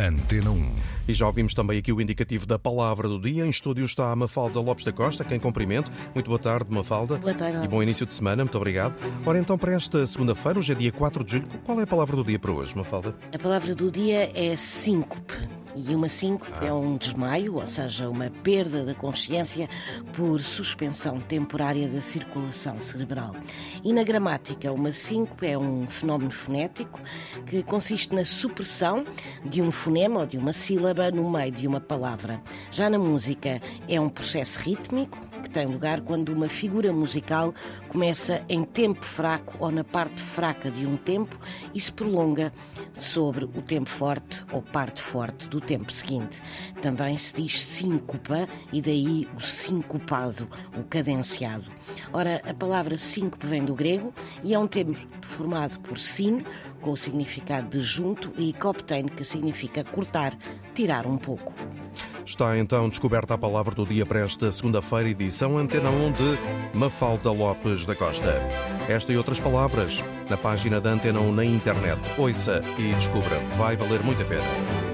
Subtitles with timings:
[0.00, 0.74] Antena 1.
[1.08, 3.44] E já ouvimos também aqui o indicativo da palavra do dia.
[3.44, 5.92] Em estúdio está a Mafalda Lopes da Costa, quem cumprimento.
[6.14, 7.18] Muito boa tarde, Mafalda.
[7.18, 7.62] Boa tarde.
[7.62, 8.94] E bom início de semana, muito obrigado.
[9.26, 12.16] Ora, então, para esta segunda-feira, hoje é dia 4 de julho, qual é a palavra
[12.16, 13.14] do dia para hoje, Mafalda?
[13.34, 15.34] A palavra do dia é síncope.
[15.74, 19.68] E uma síncope é um desmaio, ou seja, uma perda da consciência
[20.12, 23.34] por suspensão temporária da circulação cerebral.
[23.84, 27.00] E na gramática, uma síncope é um fenómeno fonético
[27.46, 29.04] que consiste na supressão
[29.44, 32.42] de um fonema ou de uma sílaba no meio de uma palavra.
[32.70, 37.54] Já na música, é um processo rítmico que tem lugar quando uma figura musical
[37.88, 41.38] começa em tempo fraco ou na parte fraca de um tempo
[41.74, 42.52] e se prolonga
[42.98, 46.42] sobre o tempo forte ou parte forte do tempo seguinte.
[46.82, 51.70] Também se diz síncopa e daí o sincopado, o cadenciado.
[52.12, 56.44] Ora, a palavra síncope vem do grego e é um termo formado por sin,
[56.80, 60.36] com o significado de junto, e coptein, que significa cortar,
[60.74, 61.52] tirar um pouco.
[62.30, 66.38] Está então descoberta a palavra do dia para esta segunda-feira, edição Antena 1 de
[66.78, 68.40] Mafalda Lopes da Costa.
[68.88, 72.00] Esta e outras palavras na página da Antena 1 na internet.
[72.16, 74.89] Ouça e descubra, vai valer muito a pena.